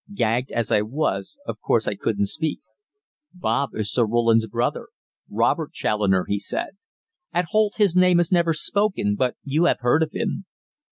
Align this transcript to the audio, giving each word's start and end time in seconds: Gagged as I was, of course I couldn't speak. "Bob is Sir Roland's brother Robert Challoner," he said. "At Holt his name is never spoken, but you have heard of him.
Gagged 0.15 0.51
as 0.51 0.71
I 0.71 0.81
was, 0.81 1.37
of 1.45 1.59
course 1.61 1.87
I 1.87 1.93
couldn't 1.93 2.25
speak. 2.25 2.59
"Bob 3.35 3.75
is 3.75 3.91
Sir 3.93 4.03
Roland's 4.03 4.47
brother 4.47 4.87
Robert 5.29 5.73
Challoner," 5.73 6.25
he 6.27 6.39
said. 6.39 6.71
"At 7.31 7.45
Holt 7.49 7.75
his 7.77 7.95
name 7.95 8.19
is 8.19 8.31
never 8.31 8.55
spoken, 8.55 9.13
but 9.13 9.35
you 9.43 9.65
have 9.65 9.81
heard 9.81 10.01
of 10.01 10.09
him. 10.11 10.45